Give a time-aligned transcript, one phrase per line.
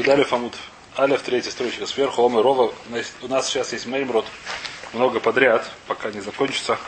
[0.00, 0.54] Юдалев Амут.
[0.96, 2.72] Алев, третья строчка сверху, Омы Рова.
[3.20, 4.24] У нас сейчас есть Меймрод
[4.94, 6.78] много подряд, пока не закончится.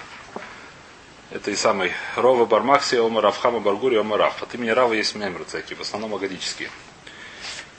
[1.31, 4.43] Это и самый Рова Бармакси, Ома Равхама Баргури, Ома Рав.
[4.43, 6.71] От имени Рава есть Меймрод всякие, в основном агадические.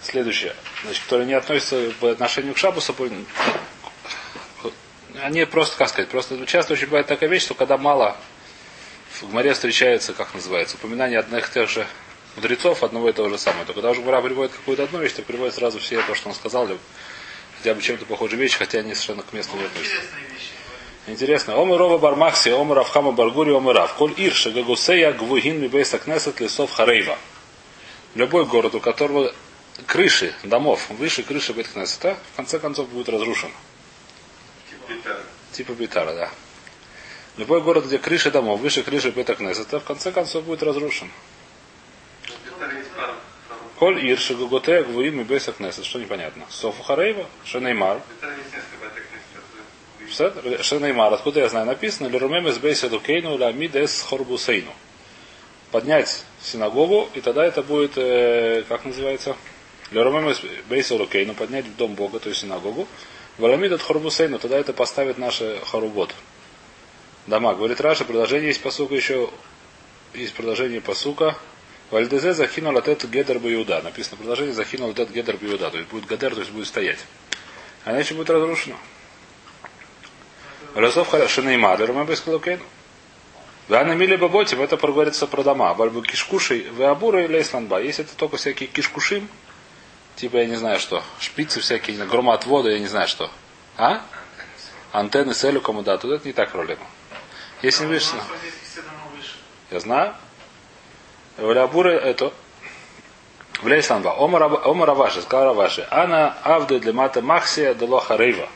[0.04, 2.96] Следующее, значит, которые не относятся по отношению к Шабусу,
[5.20, 8.16] они просто, как сказать, просто часто очень бывает такая вещь, что когда мало
[9.20, 11.88] в море встречается, как называется, упоминание одних и тех же
[12.36, 13.66] мудрецов одного и того же самого.
[13.66, 16.36] То когда уже Гмара приводит какую-то одну вещь, то приводит сразу все то, что он
[16.36, 16.78] сказал, или
[17.58, 20.02] хотя бы чем-то похожие вещи, хотя они совершенно к месту не относятся.
[21.06, 21.58] Интересно.
[21.58, 23.94] Омы Рова Бармакси, Омы Равхама Баргури, Омы Рав.
[23.96, 27.18] Коль Ирша Гагусея Гвугин Мибейса Кнесет Лесов Харейва.
[28.16, 29.34] Любой город, у которого
[29.86, 33.50] крыши домов выше крыши Беткнесета, в конце концов будет разрушен.
[35.52, 36.30] Типа Битара, да.
[37.36, 41.10] Любой город, где крыши домов выше крыши Беткнесета, в конце концов будет разрушен.
[43.84, 45.84] Коль ир шагуготе гвуим и бейса кнесет.
[45.84, 46.46] Что непонятно?
[46.50, 48.00] Софу Харейва, Шанеймар.
[50.62, 54.72] Шанеймар, откуда я знаю, написано, Лерумем из бейса дукейну ламид эс хорбусейну.
[55.72, 59.36] Поднять синагогу, и тогда это будет, э, как называется?
[59.92, 62.88] Лерумем из бейса дукейну, поднять в дом Бога, то есть синагогу.
[63.38, 66.16] Валамид от хорбусейну, тогда это поставит наши хорубот.
[67.28, 67.54] Дома.
[67.54, 69.30] Говорит Раша, продолжение есть посука еще,
[70.14, 71.36] есть продолжение посука.
[71.94, 73.80] Вальдезе захинул от этот гедер Иуда.
[73.84, 75.70] Написано предложение захинул от этот гедер Иуда.
[75.70, 76.98] То есть будет гадер, то есть будет стоять.
[77.86, 78.76] А иначе будет разрушено.
[80.74, 82.60] Разов Шинейма, Ромабес Клокен.
[83.70, 85.72] Да, на миле баботим, это проговорится про дома.
[85.76, 87.80] Бальбу кишкуши, вы абуры или лейсланба.
[87.80, 89.30] Если это только всякие кишкушим,
[90.16, 93.30] типа, я не знаю что, шпицы всякие, громоотводы, я не знаю что.
[93.78, 94.02] А?
[94.92, 96.88] Антенны с элюком, да, тут это не так проблема.
[97.62, 98.00] Если не
[99.70, 100.16] Я знаю.
[101.38, 102.32] Валябуры это
[103.62, 104.10] Влейсанба.
[104.10, 105.88] Ома Раваши, сказал Раваши.
[105.90, 108.48] Ана Авды для Мата Максия Делоха Рейва.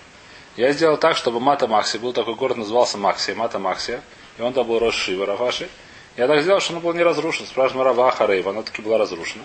[0.55, 4.01] Я сделал так, чтобы Мата Максия, был такой город, назывался Максия, Мата Максия,
[4.37, 5.69] и он там был Рошива Раваши.
[6.17, 7.45] Я так сделал, что он был не разрушен.
[7.45, 9.43] Спрашиваем Раваха Рейва, она таки была разрушена.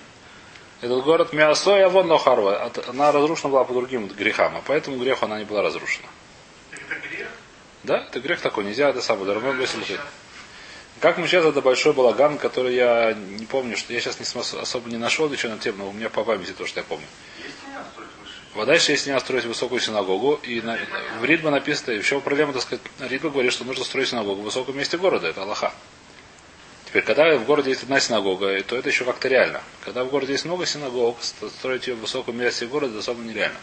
[0.80, 5.26] Этот город Миасо и Авон Нохарва, она разрушена была по другим грехам, а поэтому греху
[5.26, 6.08] она не была разрушена.
[6.72, 7.28] Это грех?
[7.84, 9.26] Да, это грех такой, нельзя это самое.
[9.26, 9.60] Дармем
[11.00, 14.90] как мы сейчас это большой балаган, который я не помню, что я сейчас не особо
[14.90, 17.06] не нашел ничего на тему, но у меня по памяти то, что я помню.
[18.54, 20.78] Вот дальше есть не строить высокую синагогу, и на,
[21.20, 24.76] в Ридба написано, еще проблема, так сказать, Ридба говорит, что нужно строить синагогу в высоком
[24.76, 25.72] месте города, это Аллаха.
[26.84, 29.62] Теперь, когда в городе есть одна синагога, то это еще как-то реально.
[29.82, 33.56] Когда в городе есть много синагог, строить ее в высоком месте города особо нереально.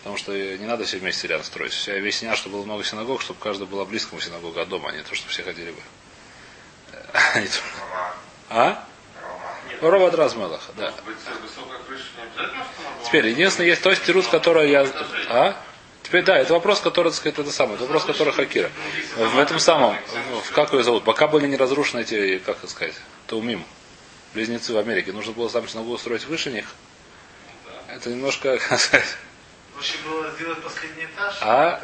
[0.00, 1.72] Потому что не надо все вместе рядом строить.
[1.72, 5.02] Вся весь чтобы было много синагог, чтобы каждая была близкому синагога от дома, а не
[5.02, 5.80] то, чтобы все ходили бы.
[8.50, 8.84] А?
[9.80, 10.92] Рова Дразмелах, да.
[13.04, 14.86] Теперь, единственное, есть то есть тирус, который я...
[15.28, 15.56] А?
[16.02, 18.70] Теперь, да, это вопрос, который, так сказать, это самое, это вопрос, который Хакира.
[19.16, 19.96] В этом самом,
[20.44, 22.94] в, как ее зовут, пока были не разрушены эти, как это сказать,
[23.26, 23.64] Таумим,
[24.32, 26.66] близнецы в Америке, нужно было сам синагогу строить выше них.
[27.88, 29.16] Это немножко, как сказать...
[29.74, 31.34] Лучше было сделать последний этаж.
[31.40, 31.80] А?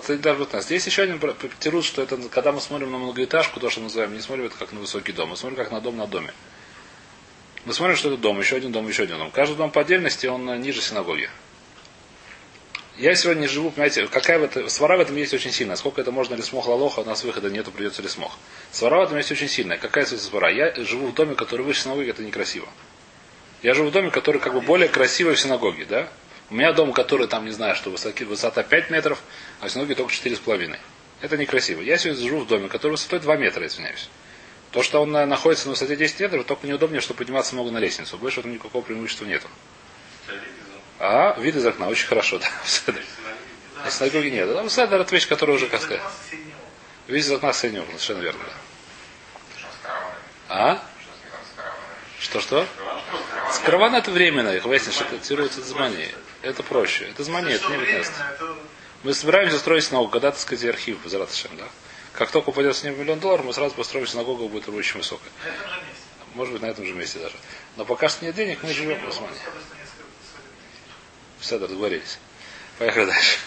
[0.00, 0.70] Будет нас.
[0.70, 1.20] Есть еще один
[1.60, 4.56] тирус, что это, когда мы смотрим на многоэтажку, то, что мы называем, не смотрим это
[4.56, 6.32] как на высокий дом, мы смотрим как на дом на доме.
[7.64, 9.30] Мы смотрим, что это дом, еще один дом, еще один дом.
[9.30, 11.28] Каждый дом по отдельности, он э, ниже синагоги.
[12.96, 15.76] Я сегодня живу, понимаете, какая в этом, свара в этом есть очень сильная.
[15.76, 18.32] Сколько это можно ли смог лалоха, у нас выхода нету, придется ли смог.
[18.70, 19.76] Свара в этом есть очень сильная.
[19.76, 20.48] Какая свара?
[20.50, 22.68] Я живу в доме, который выше синагоги, это некрасиво.
[23.62, 26.08] Я живу в доме, который как бы более красивый в синагоге, да?
[26.48, 29.20] У меня дом, который там, не знаю, что высоки, высота 5 метров,
[29.60, 30.78] а в синагоге только 4,5.
[31.20, 31.80] Это некрасиво.
[31.80, 34.08] Я сегодня живу в доме, который высотой 2 метра, извиняюсь.
[34.70, 38.16] То, что он находится на высоте 10 метров, только неудобнее, что подниматься много на лестницу.
[38.18, 39.48] Больше этого никакого преимущества нету.
[40.98, 42.48] А, вид из окна, очень хорошо, да.
[43.84, 44.52] А синагоги нет.
[44.52, 45.82] Там седер это вещь, которая уже, как.
[47.06, 48.40] Вид из окна соединен, совершенно верно.
[50.48, 50.82] А?
[52.18, 52.66] Что-что?
[53.52, 56.08] Скрован это временно, их выяснить, что это цитируется змани.
[56.46, 57.06] Это проще.
[57.06, 58.12] Это змани, это не витнест.
[59.02, 61.64] Мы собираемся строить синагогу, когда, так сказать, архив, Зараташем, да?
[62.12, 65.30] Как только упадет с ним миллион долларов, мы сразу построим синагогу, будет очень высокая.
[66.34, 67.34] Может быть, на этом же месте даже.
[67.76, 69.34] Но пока что нет денег, мы живем в Османе.
[71.40, 72.18] Все, договорились.
[72.78, 73.38] Поехали дальше.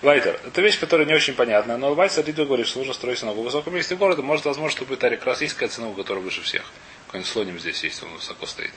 [0.00, 0.40] Вайтер.
[0.46, 3.44] Это вещь, которая не очень понятна, но Вайтер Риду говорит, что нужно строить синагогу в
[3.44, 4.22] высоком месте города.
[4.22, 6.64] Может, возможно, что будет Арик Российская синагога, которая выше всех.
[7.06, 8.72] Какой-нибудь слоним здесь есть, он высоко стоит.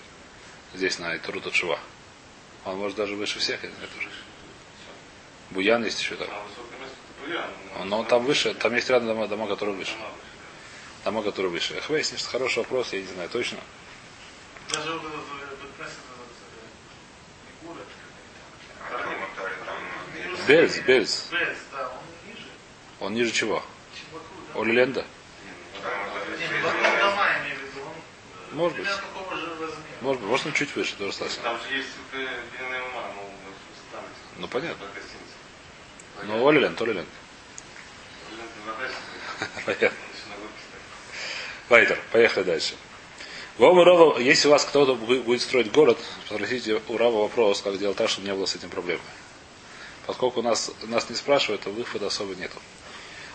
[0.73, 1.49] Здесь на Итрута
[2.65, 4.09] он может даже выше всех, я знаю тоже.
[5.51, 6.27] Буян есть еще там.
[7.85, 9.93] Но он там выше, там есть рядом дома, дома которые выше.
[11.03, 11.75] Дома, которые выше.
[11.75, 13.59] Эхвейс, значит, хороший вопрос, я не знаю точно.
[14.71, 14.99] Даже
[20.47, 21.29] Бельз, Бельз.
[22.99, 23.63] Он ниже чего?
[24.55, 25.05] Олиленда?
[28.51, 28.87] Может быть.
[30.13, 31.43] Может он чуть выше, тоже совсем.
[31.43, 33.29] Там же есть длинная ума, ну.
[34.37, 34.85] Ну понятно.
[38.29, 38.95] Блин, ты набрался,
[39.65, 39.97] Понятно.
[41.69, 42.75] Вайтер, поехали дальше.
[43.57, 47.97] Вова если у вас кто-то бу- будет строить город, спросите у Рава вопрос, как делать
[47.97, 49.01] так, чтобы не было с этим проблемы.
[50.05, 52.59] Поскольку нас, нас не спрашивают, то выхода особо нету.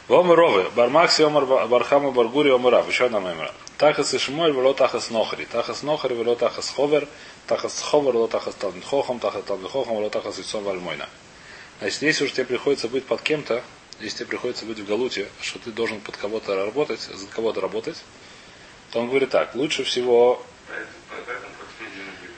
[0.09, 2.89] Вомы Ровы, Бармакси, Омар Ба- Бархама, Баргури, Омар Рав.
[2.89, 3.53] Еще одна мемора.
[3.79, 5.45] Тахас и Шмоль, вело Тахас Нохри.
[5.47, 7.07] Тахас Нохри, вело Тахас Ховер.
[7.47, 9.21] Тахас Ховер, вело Тахас Талмит Хохам.
[9.21, 11.09] Тахас Талмит Хохам, вело Тахас Ицом Вальмойна.
[11.79, 13.63] Значит, если уж тебе приходится быть под кем-то,
[14.01, 17.97] если тебе приходится быть в Галуте, что ты должен под кого-то работать, за кого-то работать,
[18.91, 20.43] то он говорит так, лучше всего...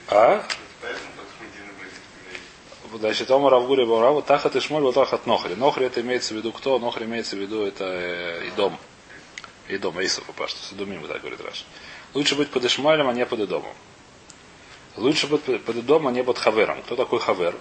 [0.07, 0.45] А?
[0.81, 1.89] Поэтому как медийно были.
[2.99, 5.55] Значит, Омар Авгури Бараву, Тахат и Шмоль, вот Тахат Нохри.
[5.55, 6.77] Нохри это имеется в виду кто?
[6.77, 8.77] Нохри имеется в виду это э, Идом.
[9.67, 11.65] Идом, Эйсов, папаш, с Идумим, так говорит Раш.
[12.13, 13.73] Лучше быть под Ишмаэлем, а не под Идомом.
[14.95, 16.81] Лучше быть под Идомом, а не под Хавером.
[16.83, 17.55] Кто такой Хавер?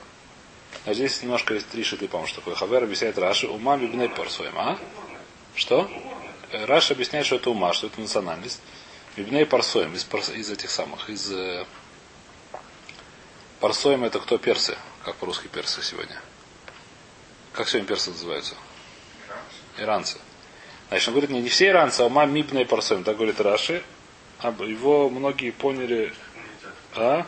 [0.84, 3.46] А здесь немножко есть три шиты, по-моему, что такое Хавер, объясняет Раши.
[3.46, 4.78] Ума бибней парсуем, а?
[5.54, 5.88] Что?
[6.50, 8.60] Э, Раши объясняет, что это ума, что это национальность.
[9.16, 11.30] Бибней парсуем, из, из этих самых, из...
[11.32, 11.64] э,
[13.60, 14.76] Парсоем это кто персы?
[15.04, 16.16] Как по-русски персы сегодня?
[17.52, 18.54] Как сегодня персы называются?
[19.78, 20.18] Иранцы.
[20.88, 23.02] Значит, он говорит, не, не все иранцы, а ума мибные парсоем.
[23.02, 23.82] Так говорит Раши.
[24.38, 26.14] А его многие поняли...
[26.94, 27.26] А?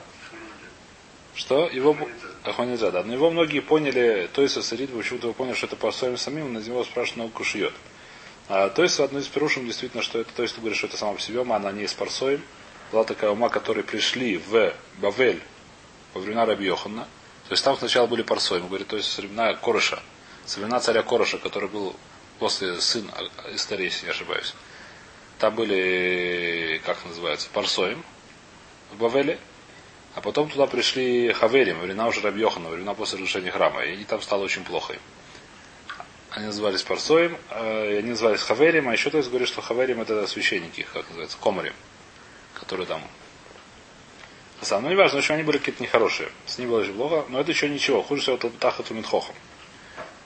[1.35, 1.69] Что?
[1.69, 1.97] Его...
[2.45, 3.03] Ахманидза, да.
[3.03, 6.85] Но его многие поняли, то есть Сарид почему-то понял, что это парсоем самим, на него
[6.85, 7.73] спрашивают много кушьет.
[8.49, 10.99] А, то есть одно из перушим действительно, что это, то есть ты говоришь, что это
[10.99, 12.43] сама по себе ума, она не из парсоем.
[12.93, 15.43] Была такая ума, которые пришли в Бавель
[16.13, 17.09] во времена Раби Йоханна.
[17.49, 20.03] То есть там сначала были парсоем, говорит, то есть со времена Короша,
[20.47, 21.95] со времена царя Короша, который был
[22.39, 23.11] после сын
[23.53, 24.55] Истории, если не ошибаюсь.
[25.39, 28.03] Там были, как называется, парсоем
[28.93, 29.39] в Бавеле.
[30.15, 33.83] А потом туда пришли Хаверим, времена уже во времена после разрушения храма.
[33.83, 35.01] И там стало очень плохо им.
[36.31, 40.27] Они назывались Парсоем, э, они назывались Хаверим, а еще то есть говорит, что Хаверим это
[40.27, 41.75] священники, как называется, Комарим,
[42.55, 43.03] которые там
[44.65, 44.83] сам.
[44.83, 46.31] Ну, не важно, что они были какие-то нехорошие.
[46.47, 48.03] С ним было очень плохо, но это еще ничего.
[48.03, 49.35] Хуже всего Тахат Тулмитхохом.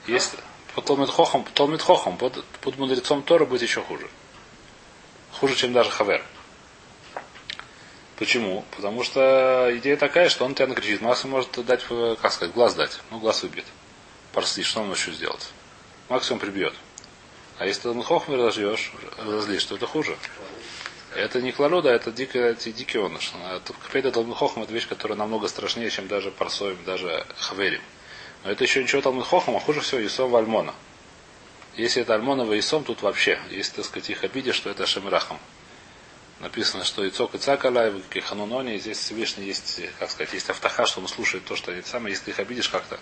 [0.06, 0.36] Есть
[0.74, 4.08] под Толмитхохом, Толмитхохом, под, под мудрецом Тора будет еще хуже.
[5.32, 6.24] Хуже, чем даже Хавер.
[8.16, 8.64] Почему?
[8.76, 11.00] Потому что идея такая, что он тебя накричит.
[11.00, 13.00] Максимум может дать, э, как сказать, глаз дать.
[13.10, 13.64] Ну, глаз выбьет.
[14.32, 15.50] Парсли, что он еще сделать?
[16.08, 16.74] Максимум прибьет.
[17.58, 20.16] А если ты Хохм разожжешь, разлишь, то это хуже.
[21.14, 23.32] Это не клалуда, это дикий, это дикий оныш.
[23.82, 27.80] Капейда Талмудхохам это вещь, которая намного страшнее, чем даже Парсоем, даже Хаверим.
[28.44, 30.74] Но это еще ничего Талмудхохам, а хуже всего Исом Вальмона.
[31.76, 35.38] Если это Альмонова и Исом, тут вообще, если, так сказать, их обидишь, что это Шемирахам.
[36.40, 40.86] Написано, что Ицок и Цакалай, в Кихануноне, и здесь Всевышний есть, как сказать, есть автоха,
[40.86, 43.00] что он слушает то, что они самое, если ты их обидишь как-то,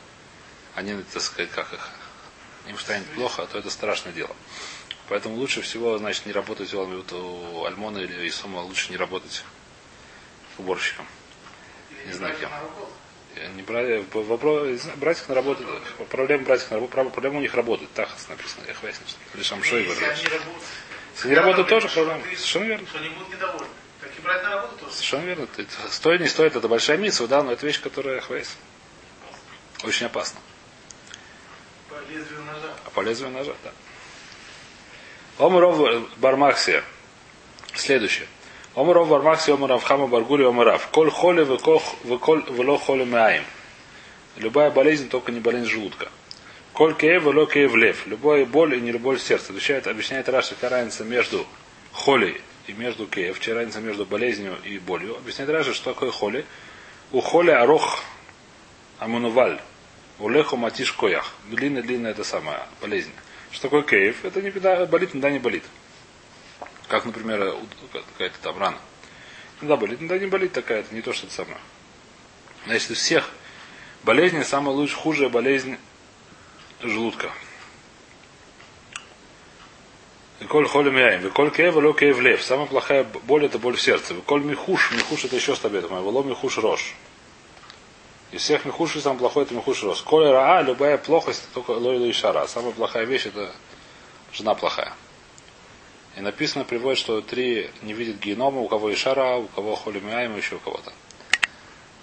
[0.75, 1.91] они, так сказать, как их,
[2.69, 4.35] им станет плохо, то это страшное дело.
[5.08, 9.44] Поэтому лучше всего, значит, не работать у у Альмона или Исома, лучше не работать
[10.58, 11.06] уборщиком.
[12.06, 12.50] Не знаю кем.
[13.37, 15.62] Я Не брать, вопрос, не знаю, брать их на работу,
[16.11, 19.52] проблема брать их на работу, проблема у них работать, Тахас написано, я хвастаюсь, что лишь
[19.52, 22.23] Амшой Если не работают, тоже проблема.
[22.23, 22.87] Совершенно верно.
[22.87, 23.69] Что они будут недовольны.
[24.00, 24.92] Так и брать на работу тоже.
[24.92, 25.49] Совершенно верно.
[25.90, 28.57] Стоит, не стоит, это большая миссия, да, но это вещь, которая хвейс.
[29.85, 30.40] Очень опасно.
[31.90, 32.75] По лезвию ножа.
[32.87, 33.73] А по лезвию ножа, да.
[35.38, 36.83] Омаров Бармаксия.
[37.75, 38.26] Следующее.
[38.75, 40.88] Омаров Бармаксия, Омаров Хама Баргури, Омарав.
[40.88, 43.45] Коль холи, выколь вело холи мяим.
[44.37, 46.09] Любая болезнь, только не болезнь желудка.
[46.73, 48.07] Коль кеев, вело кеев лев.
[48.07, 49.50] Любая боль и не боль сердца.
[49.50, 51.47] Объясняет, объясняет Раша, какая разница между
[51.93, 53.38] холи и между кеев.
[53.40, 55.16] Чем разница между болезнью и болью.
[55.16, 56.47] Объясняет Раша, что такое холи.
[57.12, 58.02] У холи арох
[58.99, 59.61] амунуваль.
[60.19, 61.35] У леху матиш коях.
[61.50, 63.12] Длинная-длинная это самая болезнь.
[63.50, 64.25] Что такое кейф?
[64.25, 65.65] Это не беда, болит, иногда не болит.
[66.88, 67.57] Как, например,
[67.93, 68.79] какая-то там рана.
[69.61, 71.59] Иногда болит, иногда не болит такая, это не то, что это самое.
[72.67, 73.31] Значит, из всех
[74.03, 75.79] болезней самая лучшая, хужая болезнь
[76.81, 77.31] желудка.
[80.49, 82.43] Коль холем яем, коль кеев, ло кеев лев.
[82.43, 84.15] Самая плохая боль это боль в сердце.
[84.26, 86.95] Коль михуш, михуш это еще стабет, мой, ло михуш рожь.
[88.33, 90.02] Из всех михушей самый плохой это михуш рос.
[90.02, 92.47] Коля раа, любая плохость, только лойла и шара.
[92.47, 93.52] Самая плохая вещь это
[94.33, 94.92] жена плохая.
[96.16, 100.37] И написано, приводит, что три не видят генома, у кого и шара, у кого холимиаем,
[100.37, 100.92] еще у кого-то.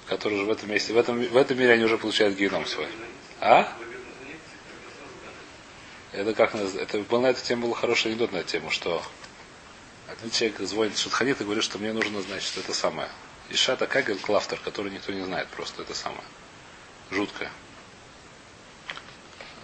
[0.05, 2.87] Которые уже в этом месте, в этом, в этом мире они уже получают геном свой.
[3.41, 3.67] А?
[6.13, 9.01] Это как это был на эту тему был хороший анекдот на эту тему, что
[10.07, 13.09] один человек звонит Шутханит и говорит, что мне нужно, значит, это самое.
[13.49, 16.23] Иша такая, говорит, клафтер, который никто не знает просто, это самое.
[17.11, 17.51] Жуткое.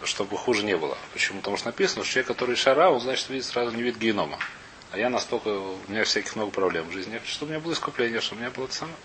[0.04, 0.98] Чтобы хуже не было.
[1.14, 1.40] Почему?
[1.40, 4.40] Потому что написано, что человек, который Шара, он, значит, видит сразу не видит генома.
[4.92, 7.22] А я настолько, у меня всяких много проблем в жизни.
[7.26, 8.98] Чтобы у меня было искупление, чтобы у меня было это самое.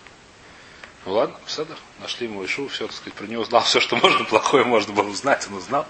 [1.05, 1.67] Ну ладно, все,
[1.99, 5.07] нашли ему Ишу, все, так сказать, про него знал все, что можно, плохое можно было
[5.07, 5.85] узнать, он узнал.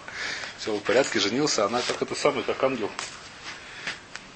[0.58, 2.92] Все в порядке, женился, она как это самое, как ангел.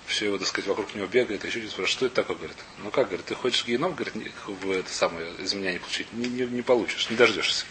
[0.10, 2.58] Все его, так сказать, вокруг него бегает, еще что спрашивает, что это такое, говорит.
[2.80, 6.12] Ну как, говорит, ты хочешь геном, говорит, не, в это самое, из меня не получить,
[6.14, 7.66] не, не, не получишь, не дождешься.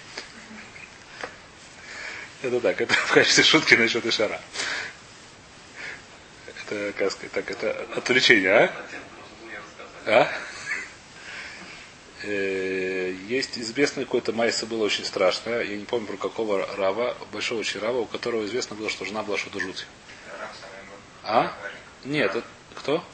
[2.42, 4.40] Это так, это в качестве шутки насчет Ишара.
[6.46, 8.72] Это, как сказать, так, это отвлечение, а?
[10.06, 10.32] А?
[12.22, 15.64] Э, Есть известный какой-то майса было очень страшное.
[15.64, 19.24] Я не помню про какого рава, большого очень рава, у которого известно было, что жена
[19.24, 19.88] была что-то жуть.
[21.24, 21.52] А?
[22.08, 23.04] Нет, это кто?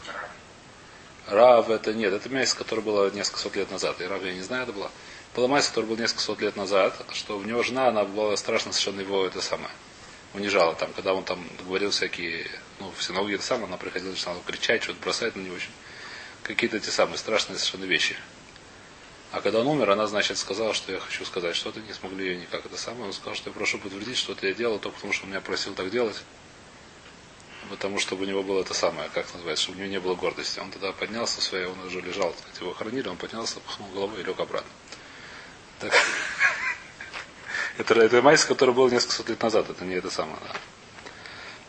[1.26, 4.00] Рав это нет, это майса, который было несколько сот лет назад.
[4.00, 4.90] И Рав я не знаю, это было.
[5.34, 8.72] Была майса, который был несколько сот лет назад, что у него жена, она была страшно
[8.72, 9.70] совершенно его это самое
[10.34, 12.46] унижала там, когда он там говорил всякие,
[12.80, 15.56] ну, в синагоге это самое, она приходила, начинала кричать, что-то бросать на него.
[16.42, 18.16] Какие-то те самые страшные совершенно вещи.
[19.32, 22.36] А когда он умер, она, значит, сказала, что я хочу сказать что-то, не смогли ее
[22.36, 23.06] никак это самое.
[23.06, 25.40] Он сказал, что я прошу подтвердить, что это я делал, только потому что он меня
[25.40, 26.22] просил так делать.
[27.70, 30.58] Потому что у него было это самое, как называется, чтобы у него не было гордости.
[30.60, 34.20] Он тогда поднялся своей, он уже лежал, так сказать, его хранили, он поднялся, пахнул головой
[34.20, 34.70] и лег обратно.
[35.80, 35.92] Так.
[37.76, 40.38] Это, это майс, который был несколько сот лет назад, это не это самое.
[40.46, 40.60] Да.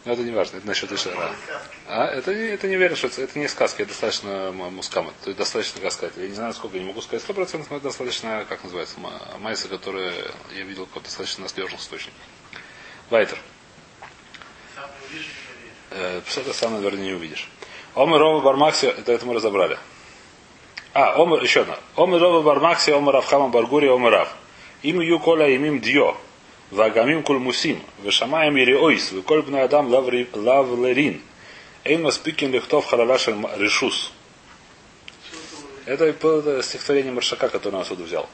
[0.05, 1.35] Но это не важно, это насчет Ишара.
[1.87, 5.11] А, это, это не верно, что это, это не сказки, это достаточно мускама.
[5.23, 7.71] То есть достаточно, как сказать, я не знаю, сколько, я не могу сказать сто процентов,
[7.71, 10.13] но это достаточно, как называется, ма- майса, которые
[10.55, 12.13] я видел достаточно надежный источник.
[13.09, 13.39] Вайтер.
[14.75, 14.89] Сам
[15.91, 17.49] Э, это сам, наверное, не увидишь.
[17.95, 19.77] Омер Рова Бармакси, это, это мы разобрали.
[20.93, 21.77] А, Омер, еще одна.
[21.95, 24.35] Омер Рова Бармакси, Омер Авхама Баргури, Омер Рав.
[24.81, 26.17] Им ю коля имим дьо.
[26.71, 27.81] Вагамим куль мусим.
[28.03, 29.11] Вешамаем ири ойс.
[29.11, 31.21] Веколь бна адам лавлерин.
[31.83, 33.27] Эйн маспикин лихтов халалаш
[33.57, 34.11] решус.
[35.85, 38.27] Это стихотворение Маршака, которое он отсюда взял.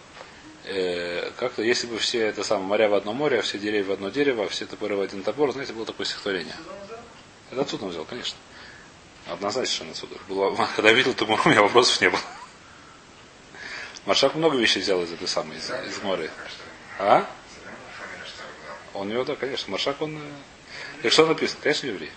[0.64, 3.92] Э, как-то, если бы все это самое моря в одно море, а все деревья в
[3.92, 6.56] одно дерево, а все топоры в один топор, знаете, было такое стихотворение.
[7.52, 8.38] Это отсюда взял, конечно.
[9.28, 10.16] Однозначно совершенно отсюда.
[10.28, 12.22] Было, когда видел Тумуру, у меня вопросов не было.
[14.06, 16.32] Маршак много вещей взял из этой самой, из, из моря.
[16.98, 17.30] А?
[18.94, 19.72] Он у него, да, конечно.
[19.72, 20.18] Маршак, он...
[21.04, 21.60] э, И что написано?
[21.62, 22.12] Конечно, еврей.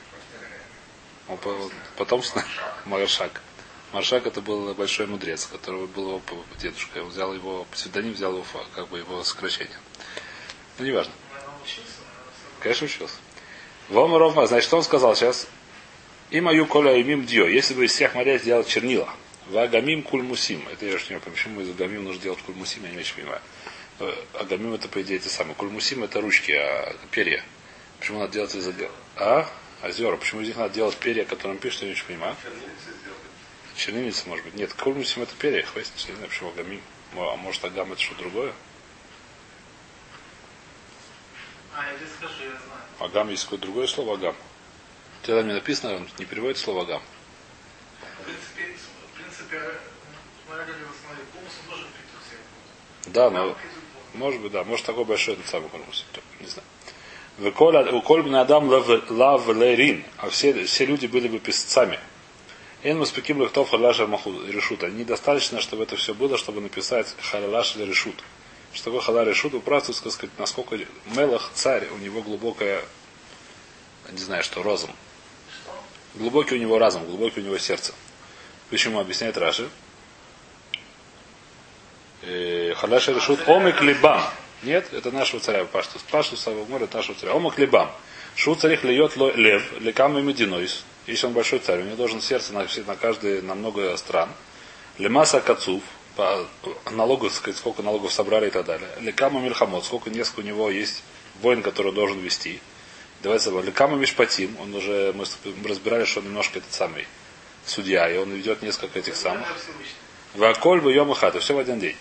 [1.28, 2.44] Он по- потомственный
[2.86, 3.40] Маршак.
[3.92, 6.98] Маршак это был большой мудрец, которого был его дедушка.
[6.98, 9.76] Он взял его, псевдоним взял его, как бы его сокращение.
[10.78, 11.12] Ну, неважно.
[12.60, 13.16] Конечно, учился.
[13.88, 15.46] Вома Ровма, значит, что он сказал сейчас?
[16.30, 17.46] И мою коля имим дьо.
[17.46, 19.08] Если бы из всех морей сделать чернила.
[19.48, 20.66] Вагамим кульмусим.
[20.72, 23.40] Это я уж не понимаю, почему из агамим нужно делать кульмусим, я не очень понимаю.
[24.00, 25.54] Э, Агамим это, по идее, это самое.
[25.54, 27.44] Кульмусим это ручки, а перья.
[28.00, 28.68] Почему надо делать из
[29.16, 29.46] А?
[29.82, 30.16] Озера.
[30.16, 32.34] Почему из них надо делать перья, которым пишут, я не очень понимаю.
[33.76, 34.54] Чернильница, может быть.
[34.54, 36.80] Нет, кульмусим это перья, хватит, я не знаю, почему агамим.
[37.16, 38.52] А может агам это что другое?
[41.76, 42.73] А, иди скажи, я знаю.
[43.04, 44.34] Агам есть какое-то другое слово агам.
[45.22, 47.02] Тогда мне написано, он не переводит слово агам.
[48.20, 48.78] В принципе,
[49.12, 49.60] в принципе,
[50.46, 51.86] смотря как это смотреть, кумус он тоже.
[53.06, 53.56] Да, но
[54.14, 56.04] может быть, да, может такой большой этот самый курмус.
[56.40, 58.02] Не знаю.
[58.02, 61.98] Кольбина Адам лав- лавлерин, а все, все люди были бы писцами.
[62.84, 64.84] Эн маспеким лехтов маху решут.
[64.84, 68.22] Они недостаточно, чтобы это все было, чтобы написать халяш или решут.
[68.74, 69.54] Что такое халя решут?
[69.94, 70.76] Сказать, насколько
[71.06, 72.82] Мелах, царь, у него глубокая,
[74.10, 74.90] не знаю что, розум.
[76.14, 77.92] Глубокий у него разум, глубокий у него сердце.
[78.70, 79.68] Почему объясняет Раши?
[82.22, 84.22] Э, Халяша решут омик либам.
[84.62, 86.02] Нет, это нашего царя Паштус.
[86.02, 87.34] Паштус море это нашего царя.
[87.34, 87.90] Омик либам.
[88.34, 90.84] Шу царих льет лев, лекам и мединойс.
[91.06, 94.30] Если он большой царь, у него должен сердце на, все- на каждый, на много стран.
[94.98, 95.82] Лемаса кацув,
[96.16, 96.46] по
[96.90, 98.88] налогу, сказать, сколько налогов собрали и так далее.
[99.00, 101.02] Лекама мильхамот, сколько несколько у него есть
[101.40, 102.60] воин, который он должен вести.
[103.22, 103.66] Давайте забавим.
[103.66, 105.24] Лекама мишпатим, он уже, мы
[105.68, 107.06] разбирали, что он немножко этот самый
[107.66, 109.46] судья, и он ведет несколько этих самых.
[110.34, 111.40] Ваколь бы йома хата.
[111.40, 111.96] Все в один день.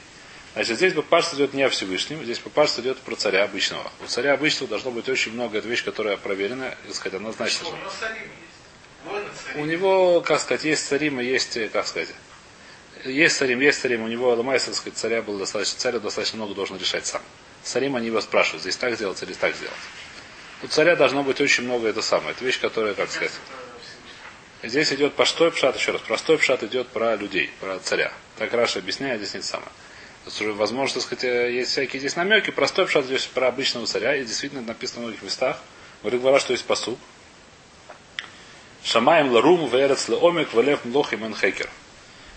[0.53, 3.91] Значит, здесь папашство идет не о Всевышнем, здесь папашство идет про царя обычного.
[4.03, 7.65] У царя обычного должно быть очень много, это вещь, которая проверена, и сказать, однозначно.
[7.65, 7.75] Что,
[9.55, 12.09] у него как сказать, есть царим и есть, как сказать,
[13.05, 16.53] есть царим, есть царим, у него Ламайса, так сказать, царя было достаточно, царя достаточно много
[16.53, 17.21] должен решать сам.
[17.63, 19.75] Царим они его спрашивают, здесь так сделать или так сделать.
[20.63, 22.31] У царя должно быть очень много это самое.
[22.31, 23.33] Это вещь, которая, как сказать.
[24.63, 28.13] Здесь идет простой пшат, еще раз, простой пшат идет про людей, про царя.
[28.37, 29.69] Так Раша объясняет, здесь нет самое.
[30.55, 32.49] Возможно, так сказать, э, есть всякие здесь намеки.
[32.49, 34.15] Простой пшат здесь про обычного царя.
[34.15, 35.59] И действительно написано в многих местах.
[36.01, 36.97] Говорит, говоря, что есть посуд.
[38.85, 41.69] Шамаем ларум верец омик валев млох и хекер.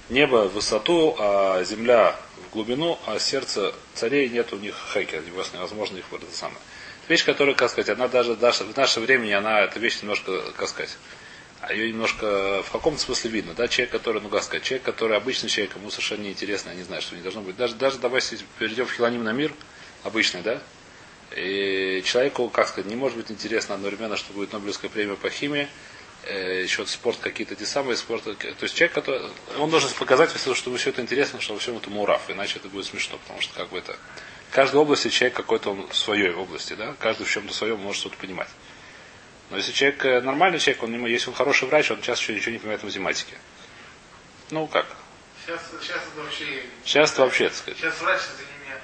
[0.08, 2.16] Небо в высоту, а земля
[2.48, 5.22] в глубину, а сердце царей нет у них хекер.
[5.24, 6.60] Невозможно их это самое.
[7.08, 10.68] Вещь, которая, как сказать, она даже, даже в наше время, она, эта вещь немножко, как
[10.68, 10.96] сказать,
[11.60, 15.16] а ее немножко в каком-то смысле видно, да, человек, который, ну как сказать, человек, который
[15.16, 17.56] обычный человек, ему совершенно неинтересно, я не знаю, что не должно быть.
[17.56, 19.52] Даже, даже давайте перейдем в хилоним на мир,
[20.02, 20.60] обычный, да,
[21.34, 25.68] и человеку, как сказать, не может быть интересно одновременно, что будет Нобелевская премия по химии,
[26.26, 28.34] э, еще спорт какие-то те самые спорты.
[28.34, 29.22] То есть человек, который,
[29.58, 32.68] он должен показать, что ему все это интересно, что во всем этому урав, иначе это
[32.68, 33.96] будет смешно, потому что как бы это...
[34.50, 38.00] В каждой области человек какой-то он в своей области, да, каждый в чем-то своем может
[38.00, 38.48] что-то понимать.
[39.50, 42.52] Но если человек э, нормальный человек, он, если он хороший врач, он сейчас еще ничего
[42.52, 43.36] не понимает в математике.
[44.50, 44.86] Ну как?
[45.44, 46.62] Сейчас, сейчас это вообще...
[46.84, 47.78] Сейчас это вообще, так сказать.
[47.78, 48.80] Сейчас врач это не меня.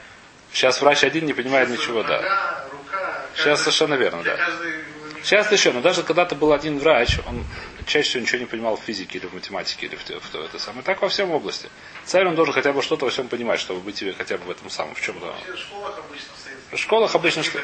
[0.53, 2.69] Сейчас врач один не понимает Сейчас ничего, нога, да.
[2.71, 4.37] Рука, Сейчас каждый- совершенно верно, да.
[4.37, 4.85] каждой-
[5.23, 7.45] Сейчас еще, но даже когда-то был один врач, он
[7.87, 10.59] чаще всего ничего не понимал в физике или в математике, или в, в, в это
[10.59, 10.83] самое.
[10.83, 11.69] Так во всем области.
[12.05, 14.51] Царь он должен хотя бы что-то во всем понимать, чтобы быть тебе хотя бы в
[14.51, 15.35] этом самом, в чем-то.
[15.55, 16.29] В школах обычно.
[16.73, 17.61] В школах обычно что?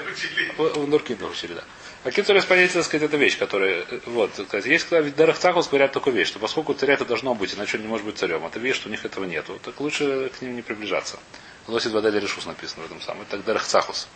[1.27, 1.55] Учили.
[1.55, 1.65] Да.
[2.05, 5.69] А Китурис понятие, так сказать, это вещь, которая, э, вот, сказать, есть, когда в Дарахцахус
[5.69, 8.45] говорят такую вещь, что поскольку царя это должно быть, иначе он не может быть царем,
[8.47, 11.19] это вещь, что у них этого нету, так лучше к ним не приближаться.
[11.67, 13.23] Лосит вода решус написано в этом самом.
[13.23, 14.09] Это Дарахцахус.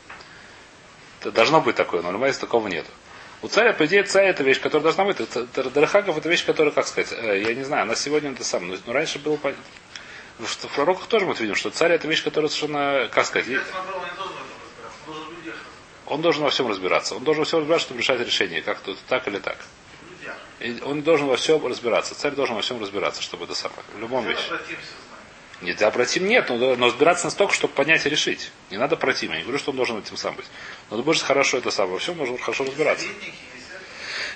[1.21, 2.91] Это должно быть такое, но в такого нету.
[3.43, 5.19] У царя, по идее, царь это вещь, которая должна быть.
[5.75, 8.77] Дарахагов это вещь, которая, как сказать, э, я не знаю, она сегодня это сам, но,
[8.87, 9.65] но раньше было понятно.
[10.39, 13.49] В, в пророках тоже мы видим, что царь это вещь, которая совершенно, как сказать,
[16.07, 17.17] он должен во всем разбираться.
[17.17, 19.57] Он должен во всем разбираться, чтобы решать решение, как тут так или так.
[20.61, 22.15] И он должен во всем разбираться.
[22.15, 23.83] Царь должен во всем разбираться, чтобы это самое.
[23.97, 24.45] В любом вещи.
[25.63, 28.51] Нет, да, против нет, но, но разбираться настолько, чтобы понять и решить.
[28.71, 29.31] Не надо против.
[29.31, 30.47] Я не говорю, что он должен этим сам быть.
[30.91, 31.95] Но ты будешь хорошо это самое.
[31.95, 33.07] Во всем должен хорошо разбираться.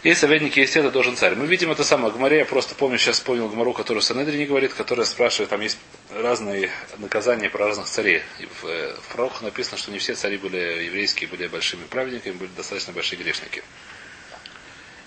[0.04, 1.34] Есть советники, есть это, должен царь.
[1.34, 2.12] Мы видим это самое.
[2.12, 5.78] Гмаре, я просто помню, сейчас вспомнил Гмару, которую Санедри говорит, которая спрашивает, там есть
[6.14, 8.22] разные наказания про разных царей.
[8.38, 12.34] И в, э, в пророках написано, что не все цари были еврейские, были большими праведниками,
[12.34, 13.64] были достаточно большие грешники.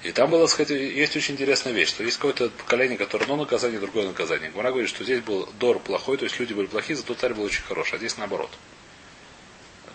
[0.03, 3.79] И там было, сказать, есть очень интересная вещь, что есть какое-то поколение, которое одно наказание,
[3.79, 4.49] другое наказание.
[4.49, 7.43] Гмара говорит, что здесь был Дор плохой, то есть люди были плохие, зато царь был
[7.43, 8.49] очень хороший, а здесь наоборот.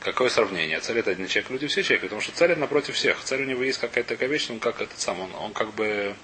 [0.00, 0.78] Какое сравнение?
[0.80, 3.24] Царь это один человек, люди все человек, потому что царь напротив всех.
[3.24, 6.14] Царь у него есть какая-то такая вещь, он как этот сам, он, он как бы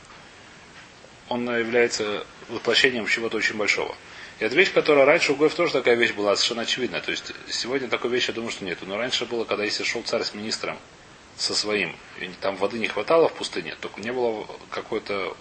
[1.31, 3.97] он является воплощением чего-то очень большого.
[4.41, 7.01] И это вещь, которая раньше у Гоев тоже такая вещь была совершенно очевидная.
[7.01, 8.85] То есть сегодня такой вещи, я думаю, что нету.
[8.87, 10.77] Но раньше было, когда если шел царь с министром,
[11.37, 15.37] со своим, и там воды не хватало в пустыне, только не было какой-то...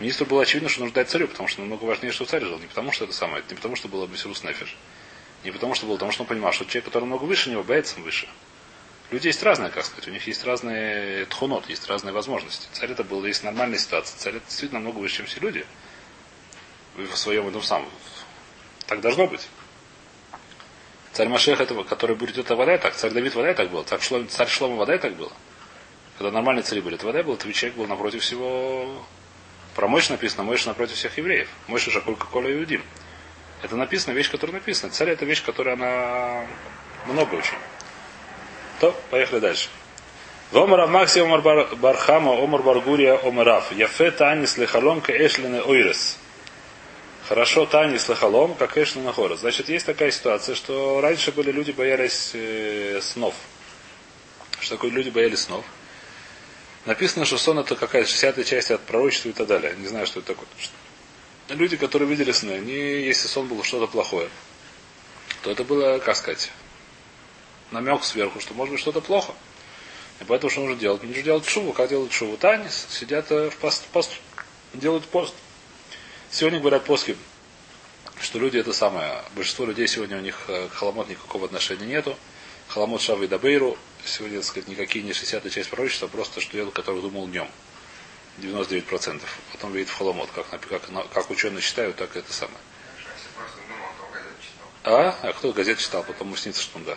[0.00, 2.58] Министру было очевидно, что нужно дать царю, потому что намного важнее, что царь жил.
[2.58, 4.76] Не потому что это самое, не потому что было Бесирус Нефиш.
[5.44, 8.00] Не потому что было, потому что он понимал, что человек, который много выше него, боится
[8.00, 8.28] выше.
[9.12, 12.66] Люди есть разные, как сказать, у них есть разные тхунот, есть разные возможности.
[12.72, 14.18] Царь это был, есть нормальная ситуация.
[14.18, 15.66] Царь это действительно намного выше, чем все люди.
[16.96, 17.90] В своем этом самом.
[18.86, 19.46] Так должно быть.
[21.12, 22.94] Царь Машех этого, который будет это вода, так.
[22.94, 23.82] Царь Давид вода так был.
[23.84, 25.32] Царь Шлома, царь Шлома вода так было.
[26.18, 29.04] Когда нормальные цари были, это вода был, то человек был напротив всего.
[29.74, 31.48] Про Мойш написано, Мойш напротив всех евреев.
[31.66, 32.82] Мойш Шакулька Кола Иудим.
[33.62, 34.92] Это написано, вещь, которая написана.
[34.92, 36.46] Царь это вещь, которая она
[37.06, 37.56] много очень.
[38.80, 39.68] То, поехали дальше.
[40.50, 43.72] Вомар Авмакси Омар Бар- Бархама, Омар Баргурия, Омарав.
[43.72, 46.18] Яфе Танис Лехалом Каэшлины Ойрес.
[47.32, 49.40] Хорошо Танис Лехалом, как Эшлина Хорос.
[49.40, 53.34] Значит, есть такая ситуация, что раньше были люди боялись э, снов.
[54.60, 55.64] Что такое люди боялись снов?
[56.84, 59.74] Написано, что сон это какая-то 60 часть от пророчества и так далее.
[59.78, 60.46] Не знаю, что это такое.
[61.48, 64.28] Люди, которые видели сны, они, если сон был что-то плохое,
[65.42, 66.50] то это было, как сказать,
[67.70, 69.32] намек сверху, что может быть что-то плохо.
[70.20, 71.02] И поэтому что нужно делать?
[71.02, 71.72] Нужно делать шуву.
[71.72, 72.36] Как делают шуву?
[72.36, 74.10] Танис сидят э, в пост, пост,
[74.74, 75.32] делают пост.
[76.32, 77.18] Сегодня говорят плоским,
[78.18, 79.22] что люди это самое.
[79.36, 82.16] Большинство людей сегодня у них э, к халамот никакого отношения нету.
[82.68, 83.76] Халамот Шавы Дабейру.
[84.06, 87.46] Сегодня, так сказать, никакие не 60 часть пророчества, а просто что делают, который думал днем.
[88.38, 89.20] 99%.
[89.52, 90.30] Потом видит в халамот.
[90.34, 92.58] Как, как, как ученые считают, так и это самое.
[94.84, 95.14] А?
[95.22, 96.96] А кто газет читал, потом ему снится, что он да.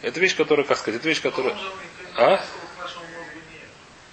[0.00, 1.54] Это вещь, которая, как сказать, это вещь, которая...
[2.16, 2.42] А?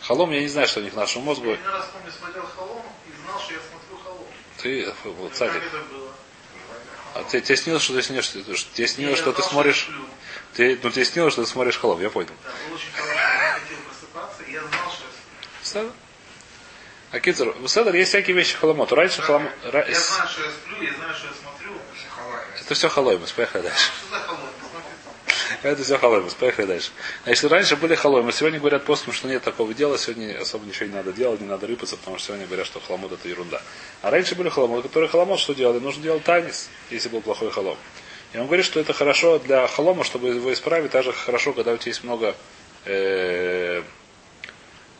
[0.01, 1.49] Халом, я не знаю, что у них к нашему мозгу.
[1.49, 4.25] Я один раз помню, смотрел Холом и знал, что я смотрю Холом.
[4.61, 5.63] Ты, вот, Как цадик.
[7.15, 8.43] А ты, тебе снилось, что ты снишь, что
[8.73, 9.89] тебе снилось, что ты смотришь.
[10.53, 12.29] Ты, ну тебе снилось, что ты смотришь холом, я понял.
[12.43, 12.51] Да,
[15.73, 15.91] был.
[17.11, 18.91] А Кицер, в Седер есть всякие вещи холомот.
[18.91, 19.49] Раньше холом...
[19.63, 21.71] ра- Я знаю, что я сплю, я знаю, что я смотрю.
[22.61, 23.91] Это все холоймус, поехали дальше.
[25.61, 26.91] Это все халоймус, поехали дальше.
[27.25, 30.95] Значит, раньше были халоймы, сегодня говорят постом, что нет такого дела, сегодня особо ничего не
[30.95, 33.61] надо делать, не надо рыпаться, потому что сегодня говорят, что халамот это ерунда.
[34.01, 35.79] А раньше были халомы, которые халамот что делали?
[35.79, 37.77] Нужно делать танец, если был плохой халом.
[38.31, 41.77] И он говорит, что это хорошо для халома, чтобы его исправить, даже хорошо, когда у
[41.77, 42.35] тебя есть много
[42.85, 43.83] э,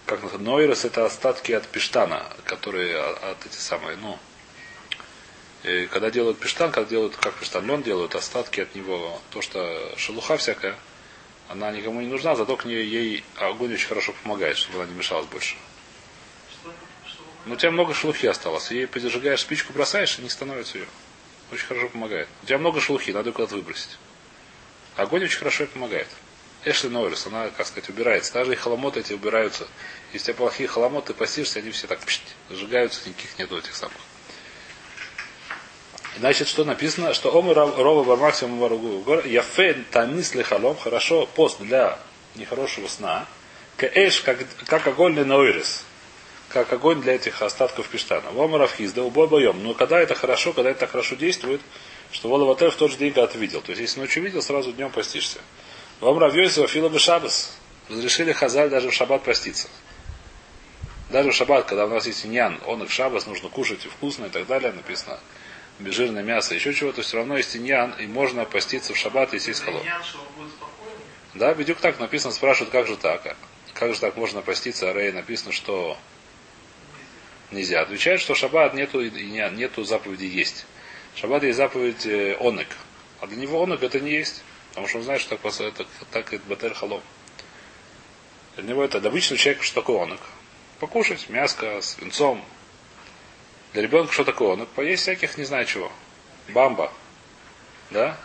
[0.09, 4.17] как называется, нойрос это остатки от пиштана, которые от, от эти самые, ну,
[5.63, 9.93] и когда делают пиштан, когда делают, как пиштан, лен делают, остатки от него, то, что
[9.97, 10.75] шелуха всякая,
[11.49, 14.97] она никому не нужна, зато к ней ей огонь очень хорошо помогает, чтобы она не
[14.97, 15.55] мешалась больше.
[17.45, 18.71] Но у тебя много шелухи осталось.
[18.71, 20.87] Ей подержигаешь спичку, бросаешь, и не становится ее.
[21.51, 22.27] Очень хорошо помогает.
[22.43, 23.97] У тебя много шелухи, надо ее куда-то выбросить.
[24.95, 26.07] Огонь очень хорошо ей помогает.
[26.65, 28.33] Эшли Нойрус, она, как сказать, убирается.
[28.33, 29.67] Даже и холомоты эти убираются.
[30.13, 33.97] Если у тебя плохие холомоты, постишься, они все так пшт, сжигаются, никаких нету этих самых.
[36.19, 39.21] Значит, что написано, что Омы Рова Бармаксимум Варугу.
[39.23, 41.97] Яфе Танис Лехалом, хорошо, пост для
[42.35, 43.25] нехорошего сна.
[43.77, 45.85] Кэш, как, как огонь для Нойрис.
[46.49, 48.31] Как огонь для этих остатков пиштана.
[48.31, 49.63] Вомаров хизда, убой боем.
[49.63, 51.61] Но когда это хорошо, когда это хорошо действует,
[52.11, 53.61] что Воловатер в тот же день, когда видел.
[53.61, 55.39] То есть, если ночью видел, сразу днем постишься.
[56.01, 57.57] Вомрав Йосифа Фила Шабас.
[57.87, 59.69] Разрешили Хазаль даже в шаббат проститься.
[61.11, 63.87] Даже в шаббат, когда у нас есть иньян, он и в шаббат нужно кушать и
[63.87, 65.17] вкусно и так далее, написано
[65.79, 69.63] жирное мясо, еще чего-то, все равно есть иньян, и можно поститься в шаббат, если есть
[69.63, 69.83] холод.
[71.35, 73.37] Да, бедюк так написано, спрашивают, как же так?
[73.73, 74.89] Как же так можно поститься?
[74.89, 75.97] А Рей написано, что
[77.51, 77.81] нельзя.
[77.81, 80.65] Отвечает, что шаббат нету, нету заповеди есть.
[81.13, 82.67] В шаббат есть заповедь э, онек.
[83.21, 84.43] А для него онек это не есть.
[84.69, 87.01] Потому что он знает, что так, это, так это батер халом.
[88.55, 90.19] Для него это для обычного человека, что такое онек.
[90.79, 92.43] Покушать мяско с венцом.
[93.73, 94.67] Для ребенка что такое онек?
[94.69, 95.91] Поесть всяких, не знаю чего.
[96.49, 96.91] Бамба.
[97.91, 98.17] Да?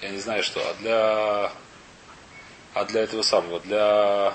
[0.00, 0.60] Я не знаю что.
[0.60, 1.52] А для
[2.74, 4.34] а для этого самого, для